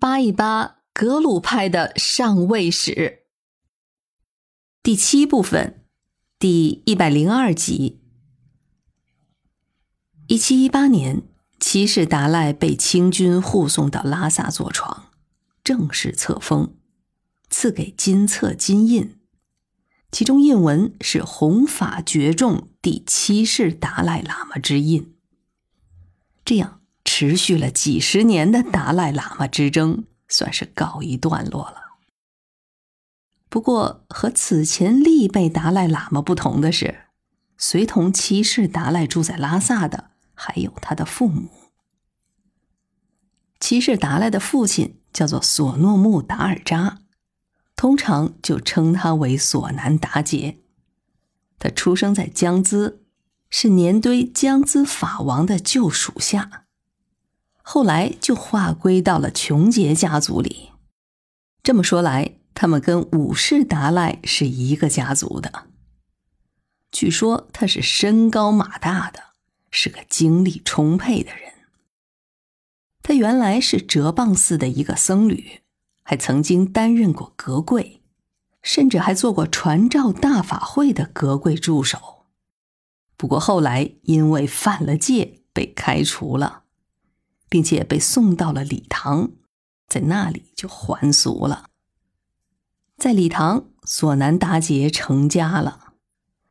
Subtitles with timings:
[0.00, 3.24] 扒一扒格鲁派的上位史。
[4.80, 5.84] 第七部分，
[6.38, 8.00] 第一百零二集。
[10.28, 11.22] 一七一八年，
[11.58, 15.10] 七世达赖被清军护送到拉萨坐床，
[15.64, 16.76] 正式册封，
[17.50, 19.18] 赐给金册金印，
[20.12, 25.16] 其中印文是“弘法觉众第七世达赖喇嘛之印”。
[26.46, 26.77] 这样。
[27.18, 31.98] 持续了几十年的达赖喇嘛之争算是告一段落了。
[33.48, 37.06] 不过，和此前历辈达赖喇嘛不同的是，
[37.56, 41.50] 随同七世达赖住在拉萨的还有他的父母。
[43.58, 46.98] 七世达赖的父亲叫做索诺木达尔扎，
[47.74, 50.58] 通常就称他为索南达杰。
[51.58, 52.98] 他出生在江孜，
[53.50, 56.66] 是年堆江孜法王的旧属下。
[57.70, 60.70] 后来就划归到了琼杰家族里。
[61.62, 65.66] 这么说来，他们跟五世达赖是一个家族的。
[66.90, 69.22] 据说他是身高马大的，
[69.70, 71.52] 是个精力充沛的人。
[73.02, 75.60] 他原来是哲蚌寺的一个僧侣，
[76.02, 78.00] 还曾经担任过格贵，
[78.62, 82.24] 甚至还做过传召大法会的格贵助手。
[83.18, 86.62] 不过后来因为犯了戒，被开除了。
[87.48, 89.30] 并且被送到了礼堂，
[89.88, 91.70] 在那里就还俗了。
[92.96, 95.92] 在礼堂，索南达杰成家了，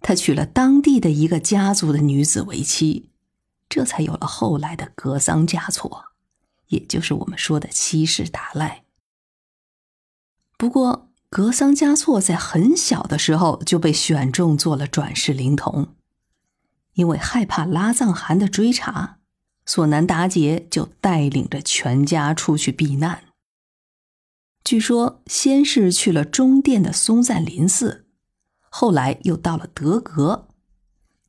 [0.00, 3.10] 他娶了当地的一个家族的女子为妻，
[3.68, 6.04] 这才有了后来的格桑嘉措，
[6.68, 8.84] 也就是我们说的七世达赖。
[10.56, 15.94] 不过，格桑嘉措在很小的时候就被选中做了转世灵童，
[16.92, 19.18] 因为害怕拉藏汗的追查。
[19.66, 23.24] 索南达杰就带领着全家出去避难。
[24.62, 28.06] 据说，先是去了中甸的松赞林寺，
[28.70, 30.48] 后来又到了德格，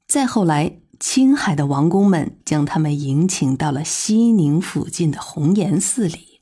[0.08, 6.42] 再后来，青海的王公们将他们迎请到了西宁附近的红岩寺里。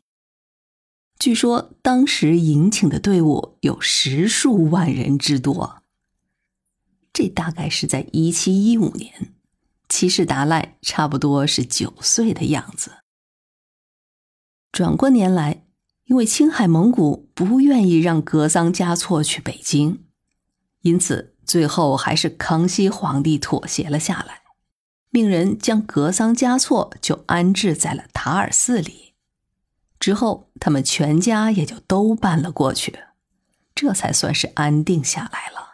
[1.17, 5.81] 据说，当时迎请的队伍有十数万人之多。
[7.11, 9.32] 这大概是在一七一五年。
[9.93, 12.93] 七世达赖差不多是九岁的样子。
[14.71, 15.67] 转过年来，
[16.05, 20.03] 因为青海蒙古不愿意让格桑嘉措去北京，
[20.81, 24.41] 因此最后还是康熙皇帝妥协了下来，
[25.11, 29.13] 命人将格桑嘉措就安置在了塔尔寺里。
[29.99, 32.97] 之后，他们全家也就都搬了过去，
[33.75, 35.72] 这才算是安定下来了。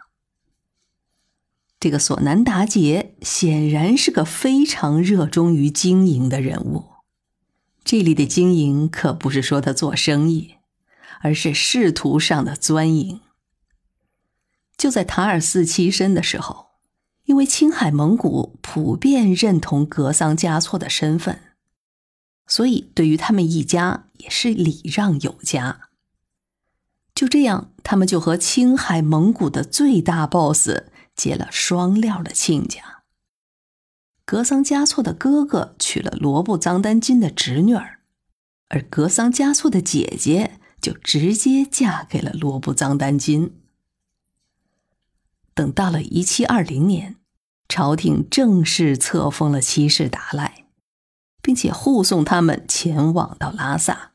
[1.79, 6.85] 这个索南达杰显然是个非常热衷于经营的人物。
[7.85, 10.55] 这里的经营可不是说他做生意，
[11.21, 13.21] 而是仕途上的钻营。
[14.75, 16.67] 就在塔尔寺栖身的时候，
[17.25, 21.39] 因为青海蒙古普遍认同格桑嘉措的身份，
[22.45, 25.81] 所以对于他们一家也是礼让有加。
[27.15, 30.69] 就这样，他们就和青海蒙古的最大 boss。
[31.19, 33.03] 结了双料的亲家。
[34.23, 37.99] 格桑嘉措的哥哥娶了罗布藏丹金的侄女儿，
[38.69, 43.59] 而格桑嘉措的姐姐就直接嫁给了罗布藏丹金。
[45.53, 47.17] 等到了一七二零年，
[47.67, 50.67] 朝廷正式册封了七世达赖，
[51.41, 54.13] 并且护送他们前往到拉萨。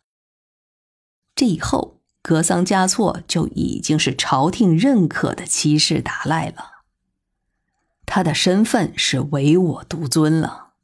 [1.35, 6.74] 这以后，格桑嘉措就已经是朝廷认可的七世达赖了。
[8.15, 10.75] 他的身份是唯我独尊了，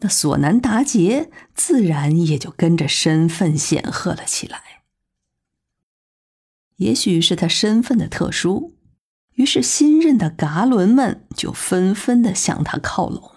[0.00, 4.82] 那索南达杰自然也就跟着身份显赫了起来。
[6.76, 8.76] 也许是他身份的特殊，
[9.36, 13.36] 于是新任的噶伦们就纷纷的向他靠拢，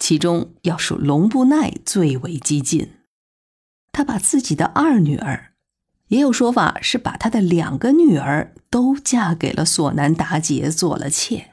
[0.00, 2.94] 其中要数龙布奈最为激进。
[3.92, 5.52] 他把自己的二女儿，
[6.08, 11.52] 也有说法是把他的两个女儿都嫁给了索南达杰做了妾。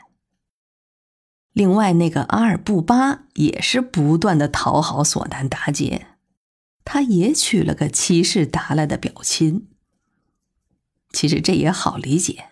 [1.54, 6.08] 另外，那个阿尔布巴也是不断的讨好索南达杰，
[6.86, 9.68] 他也娶了个七世达赖的表亲。
[11.12, 12.46] 其实这也好理解，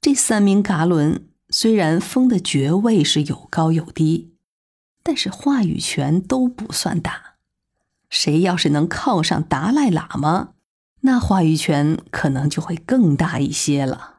[0.00, 4.34] 这三名噶伦虽然封的爵位是有高有低，
[5.04, 7.34] 但是话语权都不算大。
[8.10, 10.54] 谁要是能靠上达赖喇嘛，
[11.02, 14.13] 那话语权可能就会更大一些了。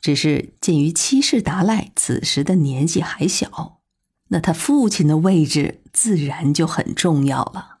[0.00, 3.80] 只是鉴于七世达赖此时的年纪还小，
[4.28, 7.78] 那他父亲的位置自然就很重要了。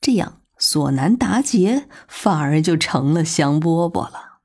[0.00, 4.40] 这样索南达杰反而就成了香饽饽了。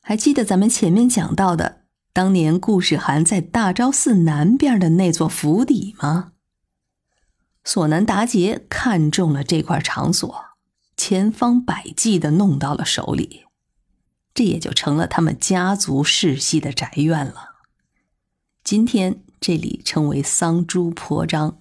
[0.00, 1.82] 还记得咱们前面讲到的，
[2.12, 6.32] 当年顾世涵在大昭寺南边的那座府邸吗？
[7.64, 10.44] 索南达杰看中了这块场所，
[10.96, 13.45] 千方百计的弄到了手里，
[14.36, 17.54] 这也就成了他们家族世系的宅院了。
[18.62, 21.58] 今天这里称为桑珠婆章。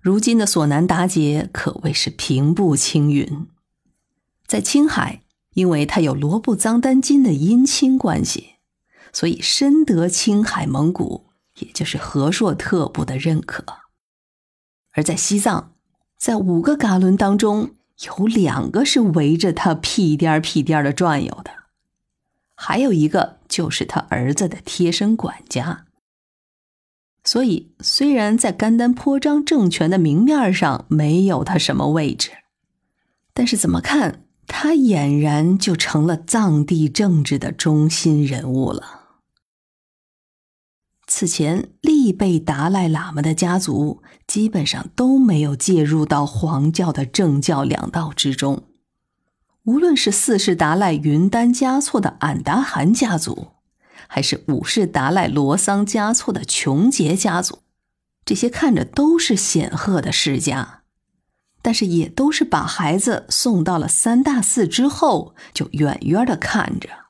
[0.00, 3.46] 如今的索南达杰可谓是平步青云，
[4.46, 5.22] 在青海，
[5.52, 8.54] 因为他有罗布藏丹津的姻亲关系，
[9.12, 11.28] 所以深得青海蒙古。
[11.56, 13.64] 也就是和硕特部的认可，
[14.92, 15.74] 而在西藏，
[16.16, 17.74] 在五个噶伦当中，
[18.06, 21.50] 有两个是围着他屁颠屁颠的转悠的，
[22.54, 25.86] 还有一个就是他儿子的贴身管家。
[27.24, 32.30] 所以，虽然在甘丹颇章政权的明面上没有他什么位置，
[33.34, 39.07] 但是怎么看，他俨然就成了藏地政治的中心人物了。
[41.10, 48.64] 此前，历辈达赖喇嘛的家族基本上都没有介入到黄教的政教两道之中。
[49.64, 53.48] 无论是四世达赖云丹嘉措的俺答汗家族，
[54.06, 57.60] 还是五世达赖罗桑嘉措的琼杰家族，
[58.26, 60.82] 这些看着都是显赫的世家，
[61.62, 67.07] 但是也都是把孩子送到了三大寺之后，就远远的看着。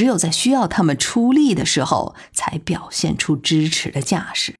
[0.00, 4.56] 只有在需要他们出力的时候，才表现出支持的架势。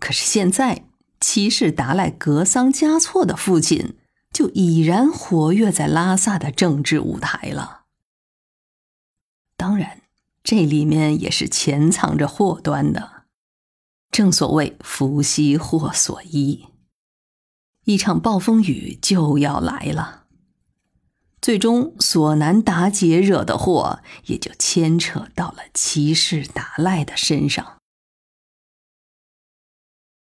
[0.00, 0.86] 可是现在，
[1.20, 3.96] 七世达赖格桑嘉措的父亲
[4.32, 7.82] 就已然活跃在拉萨的政治舞台了。
[9.56, 10.02] 当然，
[10.42, 13.26] 这里面也是潜藏着祸端的。
[14.10, 16.66] 正所谓福兮祸所依，
[17.84, 20.23] 一场暴风雨就要来了。
[21.44, 27.73] 最终，索南达杰惹的祸也就牵扯到了骑士达赖的身上。